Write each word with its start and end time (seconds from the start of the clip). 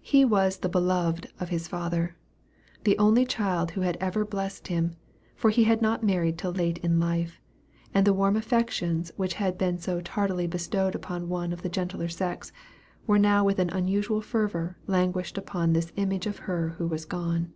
He 0.00 0.24
was 0.24 0.58
the 0.58 0.68
beloved 0.68 1.26
of 1.40 1.48
his 1.48 1.66
father, 1.66 2.14
the 2.84 2.96
only 2.98 3.26
child 3.26 3.72
who 3.72 3.80
had 3.80 3.96
ever 4.00 4.24
blessed 4.24 4.68
him 4.68 4.94
for 5.34 5.50
he 5.50 5.64
had 5.64 5.82
not 5.82 6.04
married 6.04 6.38
till 6.38 6.52
late 6.52 6.78
in 6.84 7.00
life, 7.00 7.40
and 7.92 8.06
the 8.06 8.12
warm 8.14 8.36
affections 8.36 9.10
which 9.16 9.34
had 9.42 9.58
been 9.58 9.78
so 9.80 10.00
tardily 10.00 10.46
bestowed 10.46 10.94
upon 10.94 11.28
one 11.28 11.52
of 11.52 11.62
the 11.62 11.68
gentler 11.68 12.06
sex, 12.06 12.52
were 13.08 13.18
now 13.18 13.42
with 13.44 13.58
an 13.58 13.70
unusual 13.70 14.20
fervor 14.20 14.76
lavished 14.86 15.36
upon 15.36 15.72
this 15.72 15.92
image 15.96 16.26
of 16.28 16.38
her 16.46 16.76
who 16.78 16.86
was 16.86 17.04
gone. 17.04 17.52